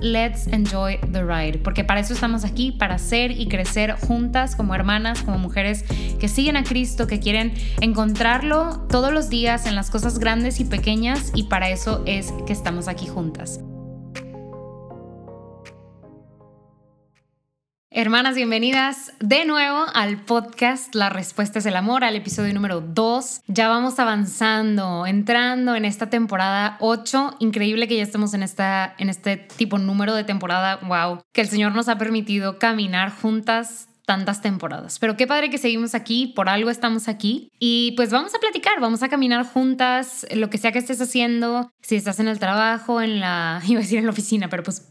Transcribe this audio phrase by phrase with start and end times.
[0.00, 4.74] let's enjoy the ride, porque para eso estamos aquí, para ser y crecer juntas como
[4.74, 5.84] hermanas, como mujeres
[6.18, 10.64] que siguen a Cristo, que quieren encontrarlo todos los días en las cosas grandes y
[10.64, 13.60] pequeñas, y para eso es que estamos aquí juntas.
[17.98, 23.40] Hermanas, bienvenidas de nuevo al podcast La Respuesta es el Amor, al episodio número 2.
[23.46, 27.36] Ya vamos avanzando, entrando en esta temporada 8.
[27.38, 30.76] Increíble que ya estemos en, esta, en este tipo número de temporada.
[30.82, 34.98] Wow, que el Señor nos ha permitido caminar juntas tantas temporadas.
[34.98, 37.48] Pero qué padre que seguimos aquí, por algo estamos aquí.
[37.58, 41.70] Y pues vamos a platicar, vamos a caminar juntas, lo que sea que estés haciendo,
[41.80, 44.86] si estás en el trabajo, en la, iba a decir en la oficina, pero pues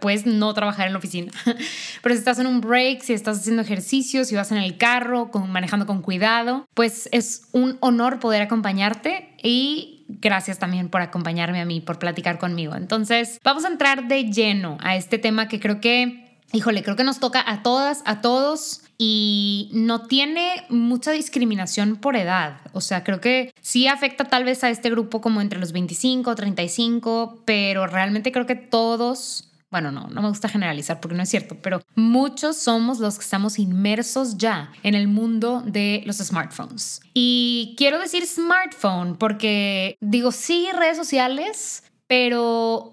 [0.00, 1.32] puedes no trabajar en la oficina,
[2.02, 5.30] pero si estás en un break, si estás haciendo ejercicio, si vas en el carro,
[5.30, 11.60] con, manejando con cuidado, pues es un honor poder acompañarte y gracias también por acompañarme
[11.60, 12.74] a mí, por platicar conmigo.
[12.74, 17.04] Entonces, vamos a entrar de lleno a este tema que creo que, híjole, creo que
[17.04, 22.58] nos toca a todas, a todos y no tiene mucha discriminación por edad.
[22.72, 26.34] O sea, creo que sí afecta tal vez a este grupo como entre los 25,
[26.34, 31.28] 35, pero realmente creo que todos bueno, no, no me gusta generalizar porque no es
[31.28, 37.00] cierto, pero muchos somos los que estamos inmersos ya en el mundo de los smartphones.
[37.12, 42.92] Y quiero decir smartphone porque digo, sí, redes sociales, pero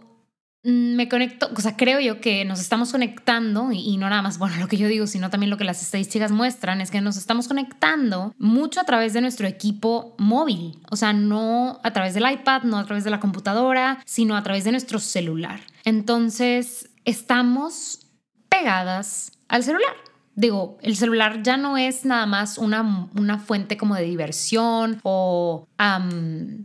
[0.64, 4.58] me conecto, o sea, creo yo que nos estamos conectando y, no nada más, bueno,
[4.58, 7.48] lo que yo digo, sino también lo que las estadísticas muestran es que nos estamos
[7.48, 12.64] conectando mucho a través de nuestro equipo móvil, o sea, no a través del iPad,
[12.64, 15.62] no a través de la computadora, sino a través de nuestro celular.
[15.84, 18.08] Entonces, estamos
[18.48, 23.96] pegadas al celular digo, el celular ya no es nada más una, una fuente como
[23.96, 25.68] de diversión o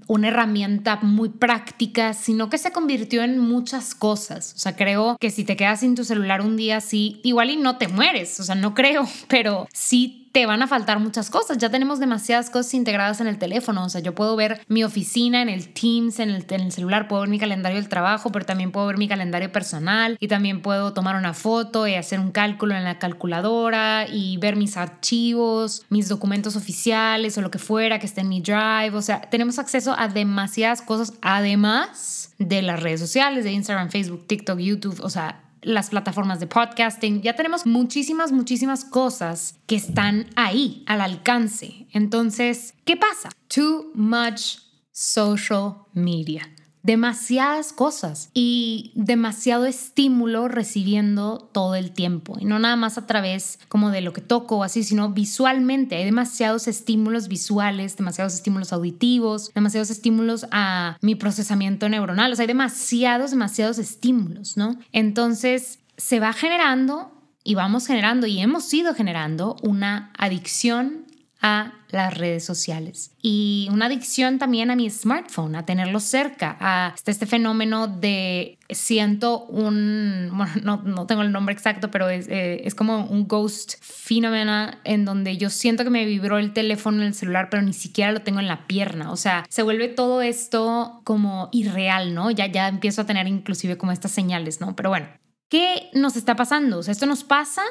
[0.06, 4.52] una herramienta muy práctica, sino que se convirtió en muchas cosas.
[4.54, 7.56] O sea, creo que si te quedas sin tu celular un día así, igual y
[7.56, 11.56] no te mueres, o sea, no creo, pero sí te van a faltar muchas cosas.
[11.56, 13.86] Ya tenemos demasiadas cosas integradas en el teléfono.
[13.86, 17.30] O sea, yo puedo ver mi oficina en el Teams, en el, celular, puedo ver
[17.30, 21.16] mi calendario del trabajo, pero también puedo ver mi calendario personal y también puedo tomar
[21.16, 26.54] una foto y hacer un cálculo en la calculadora y ver mis archivos, mis documentos
[26.54, 28.90] oficiales o lo que fuera que esté en mi drive.
[28.92, 34.26] O sea, tenemos acceso a demasiadas cosas además de las redes sociales, de Instagram, Facebook,
[34.26, 35.00] TikTok, YouTube.
[35.00, 37.22] O sea, las plataformas de podcasting.
[37.22, 41.88] Ya tenemos muchísimas, muchísimas cosas que están ahí, al alcance.
[41.92, 43.30] Entonces, ¿qué pasa?
[43.48, 44.58] Too much
[44.92, 46.55] social media
[46.86, 52.36] demasiadas cosas y demasiado estímulo recibiendo todo el tiempo.
[52.38, 55.96] Y no nada más a través como de lo que toco o así, sino visualmente.
[55.96, 62.32] Hay demasiados estímulos visuales, demasiados estímulos auditivos, demasiados estímulos a mi procesamiento neuronal.
[62.32, 64.78] O sea, hay demasiados, demasiados estímulos, ¿no?
[64.92, 67.10] Entonces se va generando
[67.42, 71.05] y vamos generando y hemos ido generando una adicción
[71.42, 76.92] a las redes sociales y una adicción también a mi smartphone, a tenerlo cerca, a
[76.94, 82.28] este, este fenómeno de siento un, bueno, no, no tengo el nombre exacto, pero es,
[82.28, 87.02] eh, es como un ghost fenómeno en donde yo siento que me vibró el teléfono
[87.02, 89.88] en el celular, pero ni siquiera lo tengo en la pierna, o sea, se vuelve
[89.88, 92.30] todo esto como irreal, ¿no?
[92.30, 94.74] Ya, ya empiezo a tener inclusive como estas señales, ¿no?
[94.74, 95.06] Pero bueno,
[95.48, 96.78] ¿qué nos está pasando?
[96.78, 97.62] O sea, esto nos pasa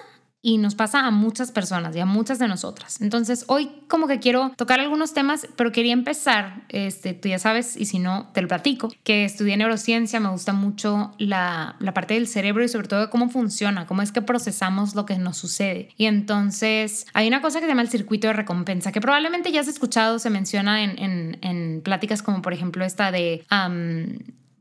[0.46, 3.02] y nos pasa a muchas personas y a muchas de nosotras.
[3.02, 7.76] Entonces, hoy como que quiero tocar algunos temas, pero quería empezar, este, tú ya sabes,
[7.76, 12.14] y si no, te lo platico, que estudié neurociencia, me gusta mucho la, la parte
[12.14, 15.90] del cerebro y sobre todo cómo funciona, cómo es que procesamos lo que nos sucede.
[15.98, 19.62] Y entonces, hay una cosa que se llama el circuito de recompensa, que probablemente ya
[19.62, 23.44] has escuchado, se menciona en, en, en pláticas como por ejemplo esta de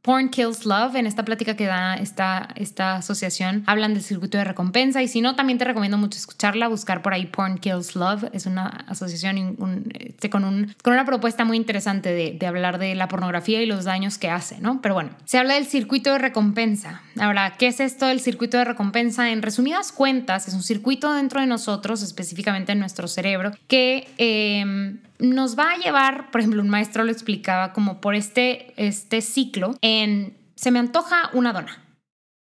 [0.04, 4.44] Porn Kills Love, en esta plática que da esta, esta asociación, hablan del circuito de
[4.44, 8.24] recompensa y si no, también te recomiendo mucho escucharla, buscar por ahí Porn Kills Love,
[8.34, 9.56] es una asociación
[9.98, 13.66] este, con, un, con una propuesta muy interesante de, de hablar de la pornografía y
[13.66, 14.82] los daños que hace, ¿no?
[14.82, 17.00] Pero bueno, se habla del circuito de recompensa.
[17.18, 19.30] Ahora, ¿qué es esto del circuito de recompensa?
[19.30, 24.06] En resumidas cuentas, es un circuito dentro de nosotros, específicamente en nuestro cerebro, que...
[24.18, 29.20] Eh, nos va a llevar, por ejemplo, un maestro lo explicaba como por este, este
[29.20, 31.84] ciclo en, se me antoja una dona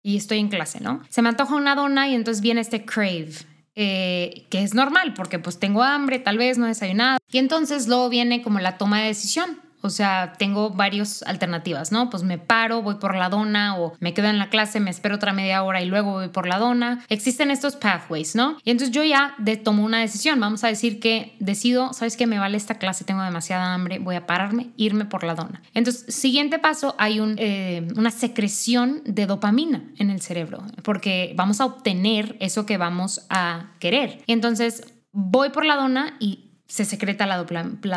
[0.03, 1.03] y estoy en clase, ¿no?
[1.09, 3.33] Se me antoja una dona y entonces viene este crave.
[3.79, 7.19] Eh, que es normal porque pues tengo hambre, tal vez no desayunado.
[7.31, 9.61] Y entonces luego viene como la toma de decisión.
[9.87, 12.11] O sea, tengo varias alternativas, ¿no?
[12.11, 15.17] Pues me paro, voy por la dona o me quedo en la clase, me espero
[15.17, 17.05] otra media hora y luego voy por la dona.
[17.09, 18.59] Existen estos pathways, ¿no?
[18.65, 20.41] Y entonces yo ya de, tomo una decisión.
[20.41, 22.27] Vamos a decir que decido, ¿sabes qué?
[22.27, 25.63] Me vale esta clase, tengo demasiada hambre, voy a pararme, irme por la dona.
[25.75, 31.67] Entonces, siguiente paso, hay eh, una secreción de dopamina en el cerebro porque vamos a
[31.67, 34.23] obtener eso que vamos a querer.
[34.27, 37.37] Y entonces voy por la dona y se secreta la,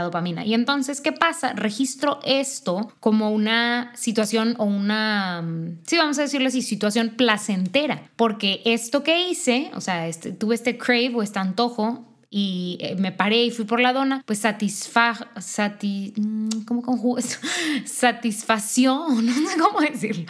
[0.03, 0.45] dopamina.
[0.45, 1.53] Y entonces, ¿qué pasa?
[1.53, 5.43] Registro esto como una situación o una,
[5.85, 10.55] sí, vamos a decirlo así, situación placentera, porque esto que hice, o sea, este, tuve
[10.55, 14.39] este crave o este antojo y eh, me paré y fui por la dona, pues
[14.39, 17.37] satisfa, sati, mm, ¿cómo conjugo esto?
[17.85, 20.25] Satisfacción, no sé cómo decirlo.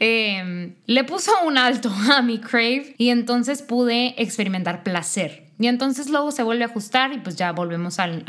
[0.00, 5.44] Em, le puso un alto a mi crave y entonces pude experimentar placer.
[5.60, 8.24] Y entonces luego se vuelve a ajustar y pues ya volvemos al,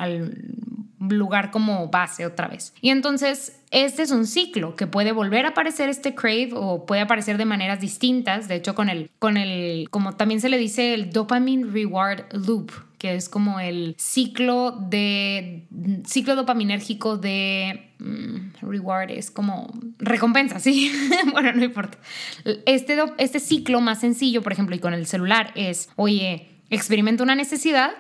[1.00, 2.74] lugar como base otra vez.
[2.82, 7.02] Y entonces este es un ciclo que puede volver a aparecer este crave o puede
[7.02, 8.48] aparecer de maneras distintas.
[8.48, 12.72] De hecho, con el, con el, como también se le dice el dopamine reward loop,
[13.06, 15.68] que es como el ciclo de,
[16.08, 20.92] ciclo dopaminérgico de mm, reward, es como recompensa, ¿sí?
[21.32, 22.00] bueno, no importa.
[22.66, 27.36] Este, este ciclo más sencillo, por ejemplo, y con el celular es, oye, experimento una
[27.36, 27.92] necesidad,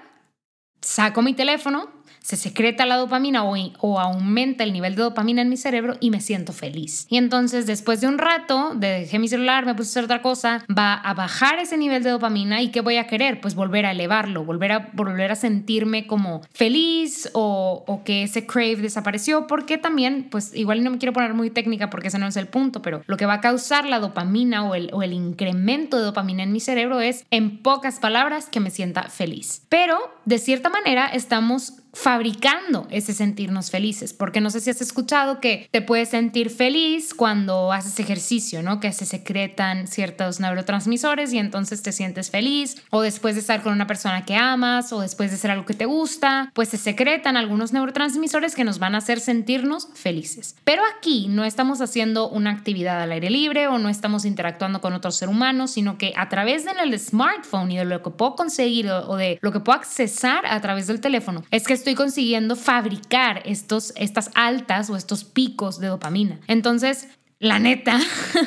[0.82, 1.92] saco mi teléfono,
[2.26, 6.10] se secreta la dopamina o, o, aumenta el nivel de dopamina en mi cerebro y
[6.10, 7.06] me siento feliz.
[7.08, 10.66] Y entonces después de un rato, dejé mi celular, me puse a hacer otra cosa,
[10.76, 13.42] va a bajar ese nivel de dopamina y ¿qué voy a querer?
[13.42, 18.48] Pues volver a elevarlo, volver a, volver a sentirme como feliz o, o que ese
[18.48, 22.26] crave desapareció, porque también, pues igual no me quiero poner muy técnica porque ese no
[22.26, 25.14] es el punto, pero lo que va a causar la dopamina o el, o el
[25.14, 29.62] incremento de dopamina en mi cerebro es, en pocas palabras, que me sienta feliz.
[29.70, 35.40] Pero de cierta manera estamos fabricando ese sentirnos felices, porque no sé si has escuchado
[35.40, 38.82] que te puedes sentir feliz cuando haces ejercicio, ¿no?
[38.82, 43.72] Que se secretan ciertos neurotransmisores y entonces te sientes feliz, o después de estar con
[43.72, 47.38] una persona que amas, o después de hacer algo que te gusta, pues se secretan
[47.38, 50.56] algunos neurotransmisores que nos van a hacer sentirnos felices.
[50.66, 54.92] Pero aquí no estamos haciendo una actividad al aire libre o no estamos interactuando con
[54.92, 58.90] otro ser humano, sino que a través del smartphone y de lo que puedo conseguir
[58.90, 63.44] o de lo que puedo accesar a través del teléfono, es que estoy consiguiendo fabricar
[63.46, 66.40] estos, estas altas o estos picos de dopamina.
[66.48, 68.00] Entonces, la neta,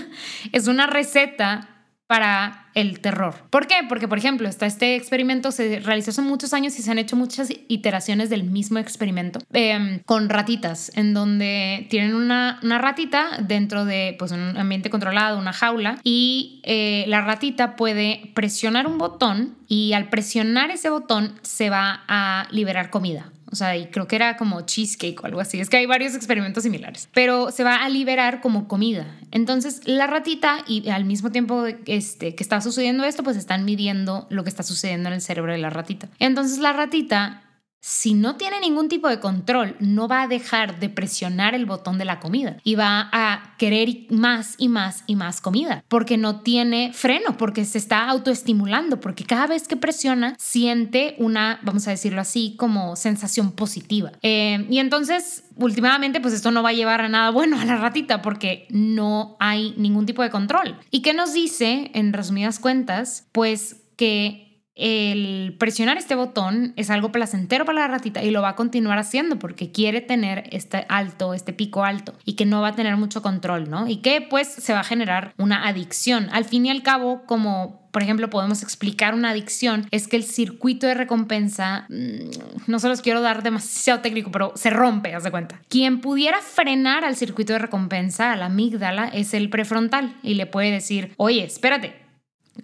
[0.52, 1.77] es una receta
[2.08, 3.34] para el terror.
[3.50, 3.74] ¿Por qué?
[3.86, 7.16] Porque, por ejemplo, está este experimento, se realizó hace muchos años y se han hecho
[7.16, 13.84] muchas iteraciones del mismo experimento em, con ratitas, en donde tienen una, una, ratita dentro
[13.84, 19.56] de pues, un ambiente controlado, una jaula, y eh, la ratita puede presionar un botón
[19.68, 23.30] y al presionar ese botón se va a liberar comida.
[23.50, 25.60] O sea, y creo que era como cheesecake o algo así.
[25.60, 27.08] Es que hay varios experimentos similares.
[27.14, 29.06] Pero se va a liberar como comida.
[29.30, 34.26] Entonces, la ratita y al mismo tiempo este, que está sucediendo esto, pues están midiendo
[34.30, 36.08] lo que está sucediendo en el cerebro de la ratita.
[36.18, 37.42] Entonces, la ratita
[37.80, 41.98] si no tiene ningún tipo de control, no va a dejar de presionar el botón
[41.98, 46.40] de la comida y va a querer más y más y más comida porque no
[46.40, 51.90] tiene freno, porque se está autoestimulando, porque cada vez que presiona siente una, vamos a
[51.90, 54.12] decirlo así, como sensación positiva.
[54.22, 57.76] Eh, y entonces, últimamente, pues esto no va a llevar a nada bueno a la
[57.76, 60.76] ratita porque no hay ningún tipo de control.
[60.90, 63.26] ¿Y qué nos dice, en resumidas cuentas?
[63.32, 64.47] Pues que
[64.78, 68.98] el presionar este botón es algo placentero para la ratita y lo va a continuar
[68.98, 72.96] haciendo porque quiere tener este alto, este pico alto y que no va a tener
[72.96, 73.88] mucho control, ¿no?
[73.88, 76.28] Y que pues se va a generar una adicción.
[76.30, 80.22] Al fin y al cabo, como por ejemplo, podemos explicar una adicción, es que el
[80.22, 85.24] circuito de recompensa, mm, no se los quiero dar demasiado técnico, pero se rompe, haz
[85.24, 85.60] de cuenta.
[85.68, 90.46] Quien pudiera frenar al circuito de recompensa, a la amígdala, es el prefrontal y le
[90.46, 92.07] puede decir, oye, espérate,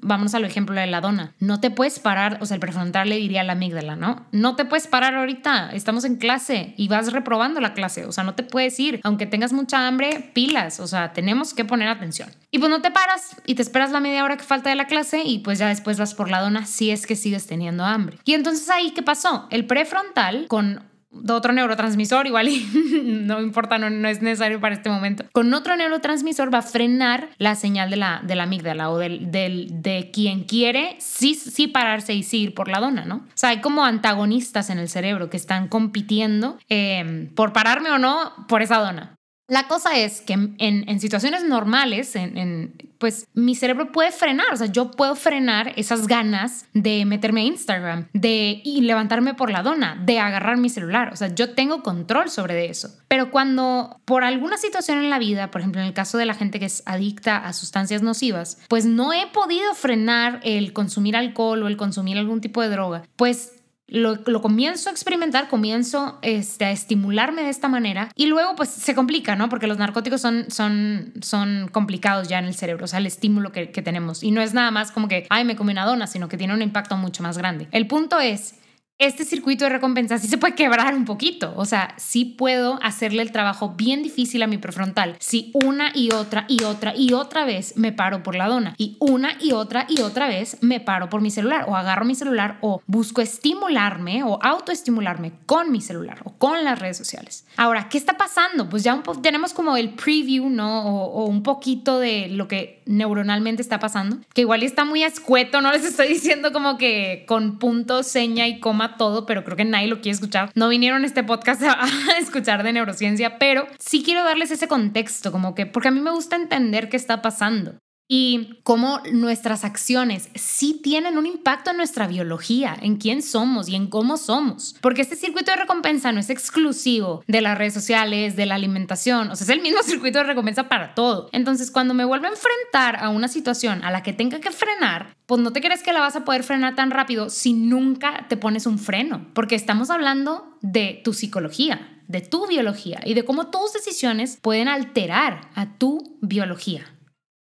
[0.00, 1.32] Vámonos al ejemplo de la dona.
[1.38, 4.26] No te puedes parar, o sea, el prefrontal le diría a la amígdala, ¿no?
[4.32, 8.24] No te puedes parar ahorita, estamos en clase y vas reprobando la clase, o sea,
[8.24, 12.28] no te puedes ir, aunque tengas mucha hambre, pilas, o sea, tenemos que poner atención.
[12.50, 14.86] Y pues no te paras y te esperas la media hora que falta de la
[14.86, 18.18] clase y pues ya después vas por la dona si es que sigues teniendo hambre.
[18.24, 19.46] Y entonces ahí, ¿qué pasó?
[19.50, 20.82] El prefrontal con
[21.14, 22.66] de otro neurotransmisor, igual y
[23.04, 25.24] no importa, no, no, es necesario para este momento.
[25.32, 29.30] Con otro neurotransmisor va a frenar la señal de la, de la amígdala o del,
[29.30, 33.16] del, de quien quiere sí, sí pararse y sí ir por la dona, ¿no?
[33.16, 37.98] O sea, hay como antagonistas en el cerebro que están compitiendo eh, por pararme o
[37.98, 39.16] no por esa dona.
[39.46, 44.68] La cosa es que en, situaciones normales, en, pues mi cerebro puede frenar, o sea,
[44.68, 50.00] yo puedo frenar esas ganas de meterme a Instagram, de y levantarme por la dona,
[50.02, 52.88] de agarrar mi celular, o sea, yo tengo control sobre eso.
[53.08, 56.34] Pero cuando por alguna situación en la vida, por ejemplo en el caso de la
[56.34, 61.62] gente que es adicta a sustancias nocivas, pues no he podido frenar el consumir alcohol
[61.62, 63.52] o el consumir algún tipo de droga, pues
[63.86, 68.94] lo, comienzo a experimentar, comienzo este, a estimularme de esta manera y luego pues se
[68.94, 69.48] complica, ¿no?
[69.48, 73.52] Porque los narcóticos son, son, son complicados ya en el cerebro, o sea, el estímulo
[73.52, 74.22] que, que tenemos.
[74.22, 76.54] Y no es nada más como que, ay, me comí una dona, sino que tiene
[76.54, 77.68] un impacto mucho más grande.
[77.72, 78.54] El punto es
[78.98, 81.52] este circuito de recompensa sí se puede quebrar un poquito.
[81.56, 86.12] O sea, sí puedo hacerle el trabajo bien difícil a mi prefrontal si una y
[86.12, 89.86] otra y otra y otra vez me paro por la dona y una y otra
[89.88, 94.22] y otra vez me paro por mi celular o agarro mi celular o busco estimularme
[94.22, 97.46] o autoestimularme con mi celular o con las redes sociales.
[97.56, 98.68] Ahora, ¿qué está pasando?
[98.68, 100.86] Pues ya tenemos como el preview, ¿no?
[100.86, 105.60] O, o, un poquito de lo que neuronalmente está pasando, que igual está muy escueto,
[105.60, 109.64] no les estoy diciendo como que con punto, seña y coma todo, pero creo que
[109.64, 110.50] nadie lo quiere escuchar.
[110.54, 111.86] No vinieron a este podcast a,
[112.18, 116.10] escuchar de neurociencia, pero sí quiero darles ese contexto, como que, porque a mí me
[116.10, 122.06] gusta entender qué está pasando y cómo nuestras acciones sí tienen un impacto en nuestra
[122.06, 124.76] biología, en quién somos y en cómo somos.
[124.80, 129.30] Porque este circuito de recompensa no es exclusivo de las redes sociales, de la alimentación,
[129.30, 131.28] o sea, es el mismo circuito de recompensa para todo.
[131.32, 135.14] Entonces, cuando me vuelvo a enfrentar a una situación a la que tenga que frenar,
[135.26, 138.36] pues no te crees que la vas a poder frenar tan rápido si nunca te
[138.36, 143.48] pones un freno, porque estamos hablando de tu psicología de tu biología y de cómo
[143.48, 146.93] tus decisiones pueden alterar a tu biología.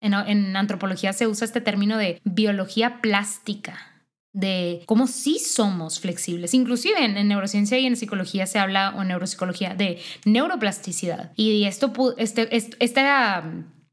[0.01, 3.93] En, antropología se usa este término de biología plástica
[4.33, 6.53] de cómo sí somos flexibles.
[6.53, 11.31] Inclusive en, neurociencia y en psicología se habla, o en neuropsicología, de neuroplasticidad.
[11.35, 12.47] Y esto, este,
[12.79, 13.43] esta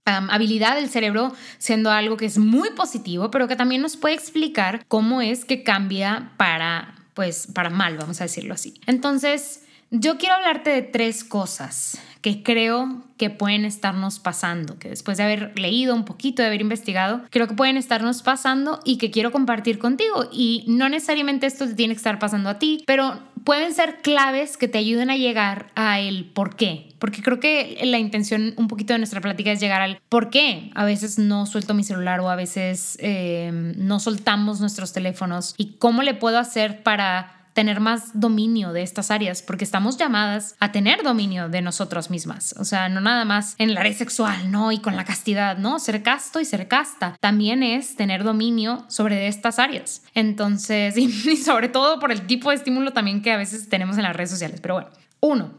[0.05, 4.85] habilidad del cerebro siendo algo que es muy positivo, pero que también nos puede explicar
[4.87, 8.81] cómo es que cambia para, pues, para mal, vamos a decirlo así.
[8.87, 9.64] Entonces,
[9.97, 15.25] yo quiero hablarte de tres cosas que creo que pueden estarnos pasando, que después de
[15.25, 19.31] haber leído un poquito, de haber investigado, creo que pueden estarnos pasando y que quiero
[19.31, 20.29] compartir contigo.
[20.33, 24.57] Y no necesariamente esto te tiene que estar pasando a ti, pero pueden ser claves
[24.57, 26.89] que te ayuden a llegar a el por qué.
[26.99, 30.71] Porque creo que la intención un poquito de nuestra plática es llegar al por qué.
[30.75, 35.75] A veces no suelto mi celular o a veces eh, no soltamos nuestros teléfonos y
[35.75, 40.73] cómo le puedo hacer para tener más dominio de estas áreas, porque estamos llamadas a
[40.73, 42.55] tener dominio de nosotras mismas.
[42.59, 44.73] O sea, no nada más en la área sexual, ¿no?
[44.73, 45.79] Y con la castidad, ¿no?
[45.79, 50.03] Ser casto y ser casta también es tener dominio sobre estas áreas.
[50.15, 54.03] Entonces, y, sobre todo por el tipo de estímulo también que a veces tenemos en
[54.03, 54.61] las redes sociales.
[54.61, 55.55] Pero bueno, uno,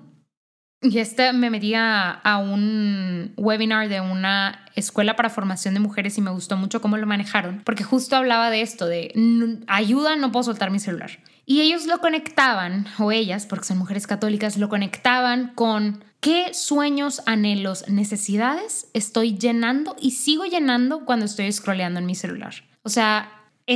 [0.81, 6.21] y este me metía a un webinar de una escuela para formación de mujeres y
[6.21, 9.13] me gustó mucho cómo lo manejaron, porque justo hablaba de esto, de
[9.67, 11.11] ayuda, no puedo soltar mi celular.
[11.45, 17.21] Y ellos lo conectaban, o ellas, porque son mujeres católicas, lo conectaban con qué sueños,
[17.27, 22.55] anhelos, necesidades estoy llenando y sigo llenando cuando estoy scrolleando en mi celular.
[22.81, 23.31] O sea,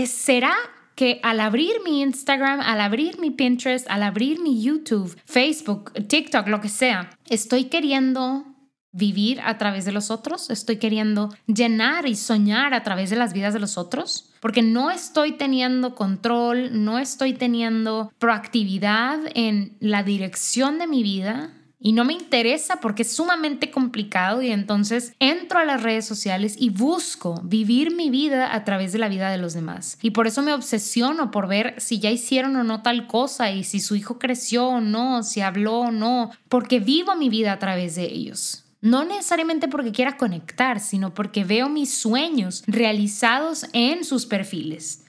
[0.08, 0.54] ¿será
[0.96, 6.48] que al abrir mi Instagram, al abrir mi Pinterest, al abrir mi YouTube, Facebook, TikTok,
[6.48, 8.44] lo que sea, estoy queriendo
[8.92, 13.34] vivir a través de los otros, estoy queriendo llenar y soñar a través de las
[13.34, 20.04] vidas de los otros, porque no estoy teniendo control, no estoy teniendo proactividad en la
[20.04, 25.60] dirección de mi vida, y no me interesa porque es sumamente complicado y entonces entro
[25.60, 29.38] a las redes sociales y busco vivir mi vida a través de la vida de
[29.38, 29.98] los demás.
[30.02, 33.64] Y por eso me obsesiono por ver si ya hicieron o no tal cosa y
[33.64, 37.60] si su hijo creció o no, si habló o no, porque vivo mi vida a
[37.60, 38.66] través de ellos.
[38.82, 45.06] No necesariamente porque quiera conectar, sino porque veo mis sueños realizados en sus perfiles.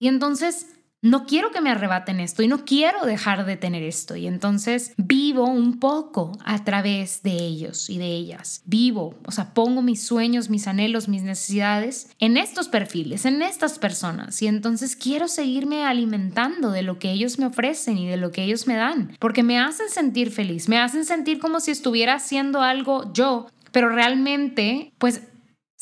[0.00, 0.66] Y entonces
[1.02, 4.14] no quiero que me arrebaten esto y no quiero dejar de tener esto.
[4.14, 8.62] Y entonces vivo un poco a través de ellos y de ellas.
[8.64, 13.80] Vivo, o sea, pongo mis sueños, mis anhelos, mis necesidades en estos perfiles, en estas
[13.80, 14.40] personas.
[14.42, 18.44] Y entonces quiero seguirme alimentando de lo que ellos me ofrecen y de lo que
[18.44, 22.62] ellos me dan, porque me hacen sentir feliz, me hacen sentir como si estuviera haciendo
[22.62, 25.22] algo yo, pero realmente, pues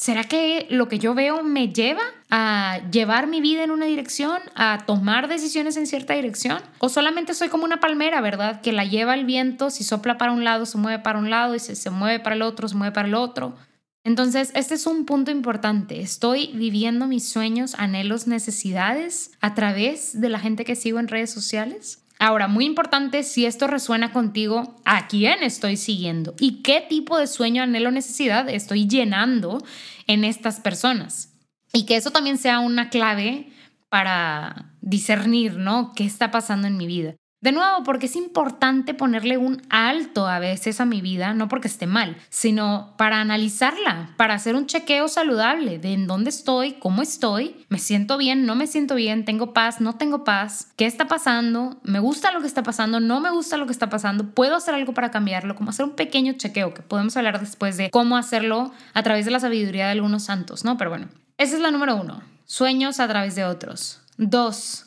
[0.01, 4.41] ¿Será que lo que yo veo me lleva a llevar mi vida en una dirección,
[4.55, 6.63] a tomar decisiones en cierta dirección?
[6.79, 8.63] ¿O solamente soy como una palmera, verdad?
[8.63, 11.55] Que la lleva el viento, si sopla para un lado, se mueve para un lado
[11.55, 13.59] y si se mueve para el otro, se mueve para el otro.
[14.03, 16.01] Entonces, este es un punto importante.
[16.01, 21.31] Estoy viviendo mis sueños, anhelos, necesidades a través de la gente que sigo en redes
[21.31, 22.03] sociales.
[22.23, 26.35] Ahora, muy importante, si esto resuena contigo, ¿a quién estoy siguiendo?
[26.39, 29.65] ¿Y qué tipo de sueño, anhelo, necesidad estoy llenando
[30.07, 31.33] en estas personas?
[31.73, 33.51] Y que eso también sea una clave
[33.89, 35.93] para discernir, ¿no?
[35.97, 37.17] ¿Qué está pasando en mi vida?
[37.41, 41.69] De nuevo, porque es importante ponerle un alto a veces a mi vida, no porque
[41.69, 47.01] esté mal, sino para analizarla, para hacer un chequeo saludable de en dónde estoy, cómo
[47.01, 51.09] estoy, me siento bien, no me siento bien, tengo paz, no tengo paz, qué está
[51.09, 54.55] pasando, me gusta lo que está pasando, no me gusta lo que está pasando, puedo
[54.55, 58.19] hacer algo para cambiarlo, como hacer un pequeño chequeo que podemos hablar después de cómo
[58.19, 60.77] hacerlo a través de la sabiduría de algunos santos, ¿no?
[60.77, 64.03] Pero bueno, esa es la número uno, sueños a través de otros.
[64.19, 64.85] Dos,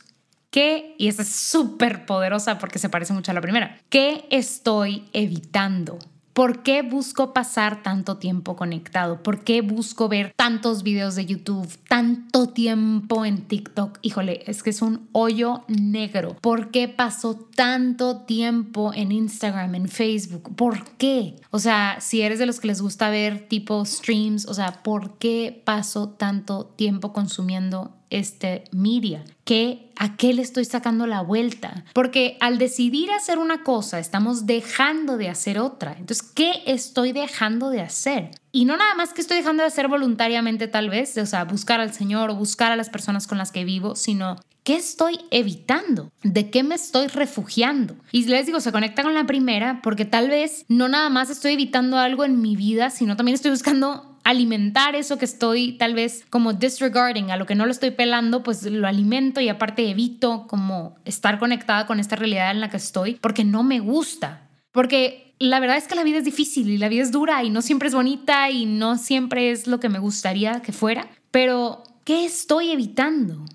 [0.53, 0.93] ¿Qué?
[0.99, 3.75] Y esta es súper poderosa porque se parece mucho a la primera.
[3.89, 5.97] ¿Qué estoy evitando?
[6.33, 9.23] ¿Por qué busco pasar tanto tiempo conectado?
[9.23, 13.97] ¿Por qué busco ver tantos videos de YouTube, tanto tiempo en TikTok?
[14.03, 16.35] Híjole, es que es un hoyo negro.
[16.39, 20.55] ¿Por qué paso tanto tiempo en Instagram, en Facebook?
[20.55, 21.35] ¿Por qué?
[21.49, 25.17] O sea, si eres de los que les gusta ver tipo streams, o sea, ¿por
[25.17, 29.23] qué paso tanto tiempo consumiendo este media?
[29.43, 31.85] ¿Qué, ¿A qué le estoy sacando la vuelta?
[31.93, 35.95] Porque al decidir hacer una cosa, estamos dejando de hacer otra.
[35.99, 38.31] Entonces, ¿qué estoy dejando de hacer?
[38.51, 41.79] Y no nada más que estoy dejando de hacer voluntariamente tal vez, o sea, buscar
[41.79, 46.09] al Señor o buscar a las personas con las que vivo, sino ¿Qué estoy evitando?
[46.23, 47.97] ¿De qué me estoy refugiando?
[48.13, 51.53] Y les digo, se conecta con la primera porque tal vez no nada más estoy
[51.53, 56.25] evitando algo en mi vida, sino también estoy buscando alimentar eso que estoy tal vez
[56.29, 60.47] como disregarding, a lo que no lo estoy pelando, pues lo alimento y aparte evito
[60.47, 64.49] como estar conectada con esta realidad en la que estoy porque no me gusta.
[64.71, 67.49] Porque la verdad es que la vida es difícil y la vida es dura y
[67.49, 71.07] no siempre es bonita y no siempre es lo que me gustaría que fuera.
[71.31, 73.45] Pero, ¿qué estoy evitando?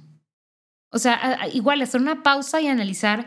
[0.90, 3.26] O sea, igual hacer una pausa y analizar,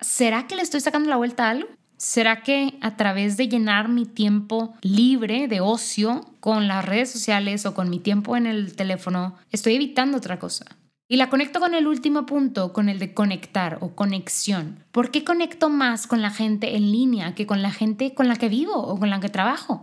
[0.00, 1.77] ¿será que le estoy sacando la vuelta a algo?
[1.98, 7.66] ¿Será que a través de llenar mi tiempo libre de ocio con las redes sociales
[7.66, 10.64] o con mi tiempo en el teléfono, estoy evitando otra cosa?
[11.08, 14.84] Y la conecto con el último punto, con el de conectar o conexión.
[14.92, 18.36] ¿Por qué conecto más con la gente en línea que con la gente con la
[18.36, 19.82] que vivo o con la que trabajo?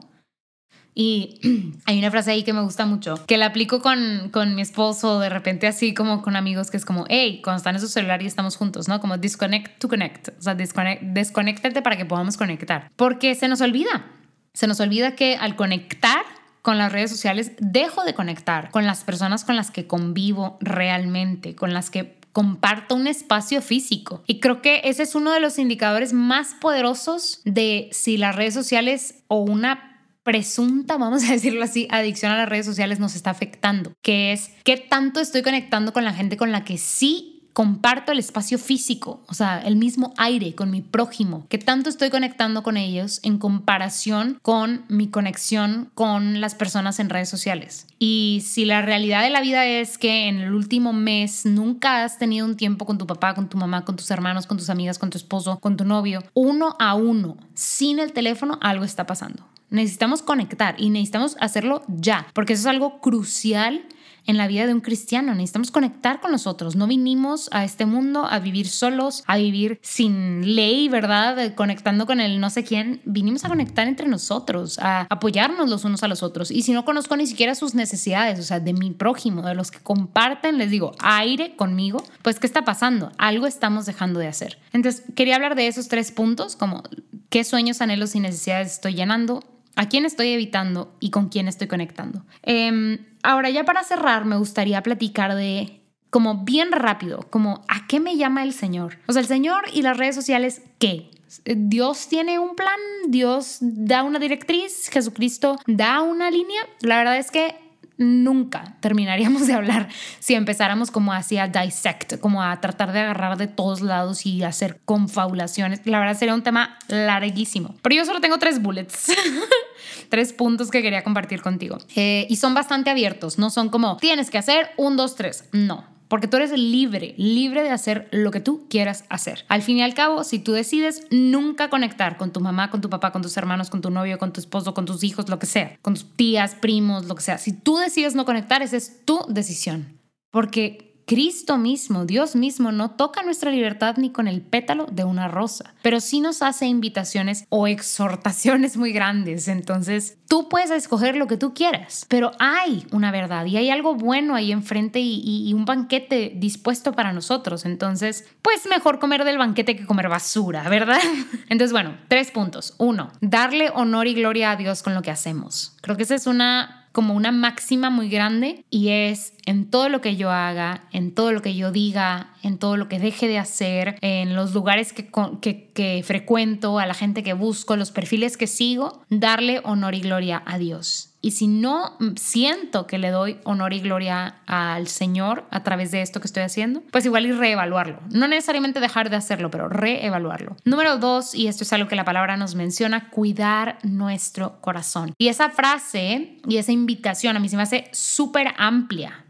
[0.96, 1.40] Y
[1.86, 5.20] hay una frase ahí que me gusta mucho, que la aplico con, con mi esposo
[5.20, 8.24] de repente así como con amigos, que es como, hey, cuando están en su celular
[8.24, 9.02] y estamos juntos, ¿no?
[9.02, 14.06] Como disconnect to connect, o sea, desconéctate para que podamos conectar, porque se nos olvida,
[14.54, 16.24] se nos olvida que al conectar
[16.66, 21.54] con las redes sociales, dejo de conectar con las personas con las que convivo realmente,
[21.54, 24.24] con las que comparto un espacio físico.
[24.26, 28.56] Y creo que ese es uno de los indicadores más poderosos de si las redes
[28.56, 29.95] sociales o una
[30.26, 34.52] presunta, vamos a decirlo así, adicción a las redes sociales nos está afectando, que es
[34.66, 39.24] qué tanto estoy conectando con la gente con la que sí comparto el espacio físico,
[39.30, 43.38] o sea, el mismo aire con mi prójimo, qué tanto estoy conectando con ellos en
[43.38, 47.88] comparación con mi conexión con las personas en redes sociales.
[47.98, 52.18] Y si la realidad de la vida es que en el último mes nunca has
[52.18, 55.00] tenido un tiempo con tu papá, con tu mamá, con tus hermanos, con tus amigas,
[55.00, 59.55] con tu esposo, con tu novio, uno a uno, sin el teléfono, algo está pasando.
[59.70, 63.86] Necesitamos conectar y necesitamos hacerlo ya, porque eso es algo crucial
[64.26, 65.34] en la vida de un cristiano.
[65.34, 66.76] Necesitamos conectar con nosotros.
[66.76, 71.54] No vinimos a este mundo a vivir solos, a vivir sin ley, ¿verdad?
[71.56, 73.02] Conectando con el no sé quién.
[73.06, 76.52] Vinimos a conectar entre nosotros, a apoyarnos los unos a los otros.
[76.52, 79.72] Y si no conozco ni siquiera sus necesidades, o sea, de mi prójimo, de los
[79.72, 83.12] que comparten, les digo, aire conmigo, pues ¿qué está pasando?
[83.18, 84.60] Algo estamos dejando de hacer.
[84.74, 86.84] Entonces, quería hablar de esos tres puntos, como
[87.30, 89.44] qué sueños, anhelos y necesidades estoy llenando,
[89.76, 92.26] a quién estoy evitando y con quién estoy conectando.
[92.44, 98.00] Em, ahora ya para cerrar me gustaría platicar de como bien rápido, como a qué
[98.00, 99.00] me llama el Señor.
[99.08, 101.12] O sea, el Señor y las redes sociales, ¿qué?
[101.44, 106.62] Dios tiene un plan, Dios da una directriz, Jesucristo da una línea.
[106.82, 107.56] La verdad es que
[107.98, 113.38] nunca terminaríamos de hablar si empezáramos como así a dissect, como a tratar de agarrar
[113.38, 115.82] de todos lados y hacer confabulaciones.
[115.86, 117.76] La verdad sería un tema larguísimo.
[117.82, 119.12] Pero yo solo tengo tres bullets.
[120.10, 121.78] tres puntos que quería compartir contigo.
[121.96, 125.46] Eh, y son bastante abiertos, no son como tienes que hacer un, dos, tres.
[125.52, 129.46] No, porque tú eres libre, libre de hacer lo que tú quieras hacer.
[129.48, 132.90] Al fin y al cabo, si tú decides nunca conectar con tu mamá, con tu
[132.90, 135.46] papá, con tus hermanos, con tu novio, con tu esposo, con tus hijos, lo que
[135.46, 139.04] sea, con tus tías, primos, lo que sea, si tú decides no conectar, esa es
[139.06, 140.00] tu decisión.
[140.32, 145.28] Porque Cristo mismo, Dios mismo, no toca nuestra libertad ni con el pétalo de una
[145.28, 149.48] rosa, pero sí nos hace invitaciones o exhortaciones muy grandes.
[149.48, 153.96] Entonces, tú puedes escoger lo que tú quieras, pero hay una verdad y hay algo
[153.96, 157.66] bueno ahí enfrente y, un banquete dispuesto para nosotros.
[157.66, 161.00] Entonces, pues mejor comer del banquete que comer basura, ¿verdad?
[161.50, 162.74] Entonces, bueno, tres puntos.
[162.78, 165.78] Uno, darle honor y gloria a Dios con lo que hacemos.
[165.82, 170.00] Creo que esa es una como una máxima muy grande y es en todo lo
[170.00, 173.38] que yo haga, en todo lo que yo diga, en todo lo que deje de
[173.38, 178.38] hacer, en los lugares que, que, que frecuento, a la gente que busco, los perfiles
[178.38, 181.15] que sigo, darle honor y gloria a Dios.
[181.26, 186.04] Y si no siento que le doy honor y gloria al Señor a través de
[186.04, 188.00] esto que estoy haciendo, pues igual y reevaluarlo.
[188.12, 190.56] No necesariamente dejar de hacerlo, pero reevaluarlo.
[190.66, 195.16] Número dos, y esto es algo que la palabra nos menciona, cuidar nuestro corazón.
[195.18, 199.26] Y esa frase y esa invitación a mí se me hace súper amplia.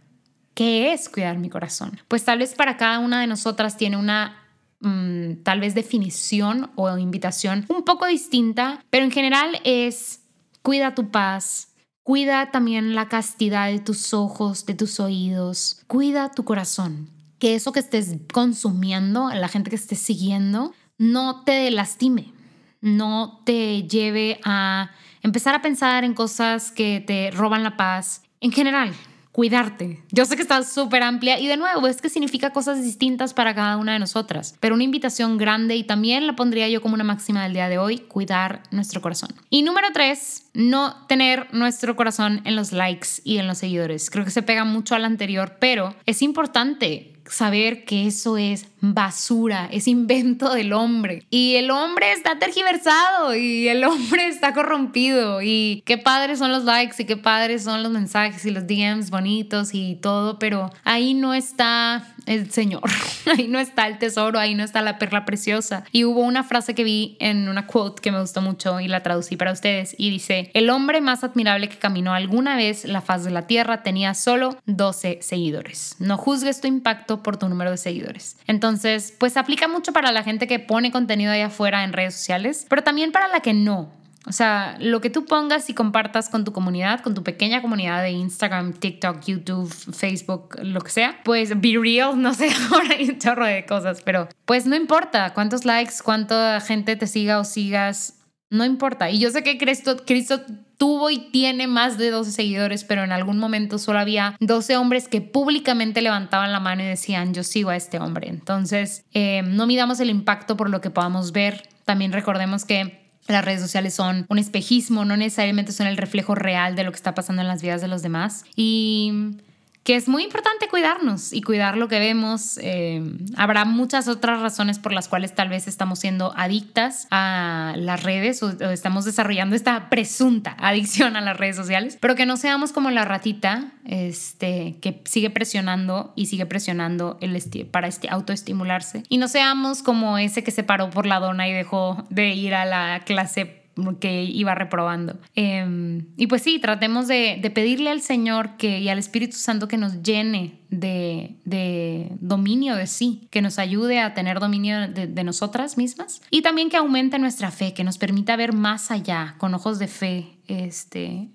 [0.54, 1.98] ¿Qué es cuidar mi corazón?
[2.10, 4.44] Pues tal vez para cada una de nosotras tiene una
[4.82, 10.24] mm, tal vez definición o invitación un poco distinta, pero en general es
[10.62, 11.70] cuida tu paz,
[12.06, 15.82] Cuida también la castidad de tus ojos, de tus oídos.
[15.88, 17.10] Cuida tu corazón.
[17.40, 22.32] Que eso que estés consumiendo, la gente que estés siguiendo, no te lastime,
[22.80, 24.92] no te lleve a
[25.24, 28.22] empezar a pensar en cosas que te roban la paz.
[28.40, 28.94] En general,
[29.36, 30.02] cuidarte.
[30.12, 33.54] Yo sé que está súper amplia y de nuevo es que significa cosas distintas para
[33.54, 37.04] cada una de nosotras, pero una invitación grande y también la pondría yo como una
[37.04, 39.36] máxima del día de hoy, cuidar nuestro corazón.
[39.50, 44.10] Y número tres, no tener nuestro corazón en los likes y en los seguidores.
[44.10, 49.68] Creo que se pega mucho al anterior, pero es importante saber que eso es basura,
[49.72, 51.26] es invento del hombre.
[51.30, 55.42] Y el hombre está tergiversado y el hombre está corrompido.
[55.42, 59.10] Y qué padres son los likes y qué padres son los mensajes y los DMs
[59.10, 62.84] bonitos y todo, pero ahí no está el Señor,
[63.38, 65.84] ahí no está el tesoro, ahí no está la perla preciosa.
[65.92, 69.04] Y hubo una frase que vi en una quote que me gustó mucho y la
[69.04, 73.24] traducí para ustedes y dice, el hombre más admirable que caminó alguna vez la faz
[73.24, 75.96] de la tierra tenía solo 12 seguidores.
[76.00, 78.38] No juzgues tu impacto por tu número de seguidores.
[78.48, 82.66] Entonces, pues aplica mucho para la gente que pone contenido ahí afuera en redes sociales,
[82.70, 83.90] pero también para la que no.
[84.28, 88.02] O sea, lo que tú pongas y compartas con tu comunidad, con tu pequeña comunidad
[88.02, 93.10] de Instagram, TikTok, YouTube, Facebook, lo que sea, pues be real, no sé, ahora hay
[93.10, 97.44] un chorro de cosas, pero pues no importa cuántos likes, cuánta gente te siga o
[97.44, 99.10] sigas, no importa.
[99.10, 100.42] Y yo sé que Cristo, Cristo
[100.78, 105.08] tuvo y tiene más de 12 seguidores, pero en algún momento solo había 12 hombres
[105.08, 108.30] que públicamente levantaban la mano y decían, yo sigo a este hombre.
[108.30, 111.70] Entonces, eh, no midamos el impacto por lo que podamos ver.
[111.86, 116.76] También recordemos que las redes sociales son un espejismo, no necesariamente son el reflejo real
[116.76, 118.46] de lo que está pasando en las vidas de los demás.
[118.56, 119.38] Y
[119.86, 122.58] que es muy importante cuidarnos y cuidar lo que vemos.
[122.60, 123.04] Eh,
[123.38, 128.42] habrá muchas otras razones por las cuales tal vez estamos siendo adictas a las redes
[128.42, 132.90] o, estamos desarrollando esta presunta adicción a las redes sociales, pero que no seamos como
[132.90, 137.36] la ratita este, que sigue presionando y sigue presionando el
[137.70, 142.06] para autoestimularse y no seamos como ese que se paró por la dona y dejó
[142.10, 143.65] de ir a la clase
[144.00, 145.20] que iba reprobando.
[145.36, 149.78] Em, y pues sí, tratemos de, pedirle al Señor que, y al Espíritu Santo que
[149.78, 156.22] nos llene de, dominio de sí, que nos ayude a tener dominio de, nosotras mismas
[156.30, 159.88] y también que aumente nuestra fe, que nos permita ver más allá, con ojos de
[159.88, 161.30] fe, este,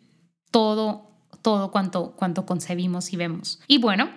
[0.51, 1.11] todo,
[1.43, 3.61] todo cuanto, cuanto concebimos y vemos.
[3.67, 4.09] Y bueno,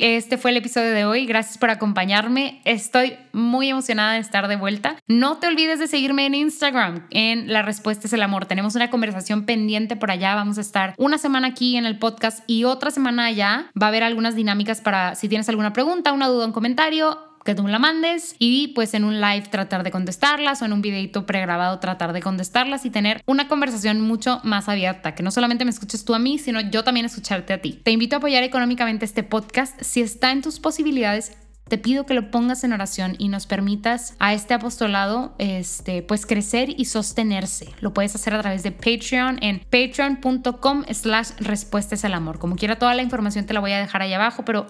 [0.00, 1.26] este fue el episodio de hoy.
[1.26, 2.60] Gracias por acompañarme.
[2.64, 4.96] Estoy muy emocionada de estar de vuelta.
[5.06, 8.46] No te olvides de seguirme en Instagram, en La Respuesta es el Amor.
[8.46, 10.34] Tenemos una conversación pendiente por allá.
[10.34, 13.70] Vamos a estar una semana aquí en el podcast y otra semana allá.
[13.80, 17.54] Va a haber algunas dinámicas para si tienes alguna pregunta, una duda, un comentario que
[17.54, 20.82] tú me la mandes y pues en un live tratar de contestarlas o en un
[20.82, 25.64] videito pregrabado tratar de contestarlas y tener una conversación mucho más abierta, que no solamente
[25.64, 27.80] me escuches tú a mí, sino yo también escucharte a ti.
[27.82, 31.32] Te invito a apoyar económicamente este podcast si está en tus posibilidades
[31.70, 36.26] te pido que lo pongas en oración y nos permitas a este apostolado este, pues
[36.26, 37.72] crecer y sostenerse.
[37.80, 42.40] Lo puedes hacer a través de Patreon en patreon.com slash respuestas al amor.
[42.40, 44.66] Como quiera, toda la información te la voy a dejar ahí abajo, pero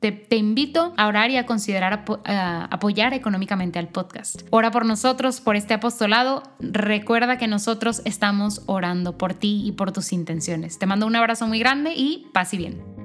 [0.00, 2.04] te, invito a orar y a considerar
[2.70, 4.42] apoyar económicamente al podcast.
[4.50, 6.42] Ora por nosotros, por este apostolado.
[6.60, 10.78] Recuerda que nosotros estamos orando por ti y por tus intenciones.
[10.78, 12.97] Te mando un abrazo muy grande y paz y bien.